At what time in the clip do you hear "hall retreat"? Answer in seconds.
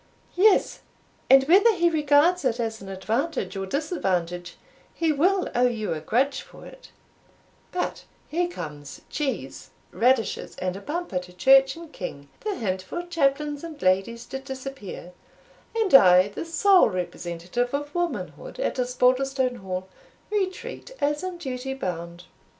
19.57-20.89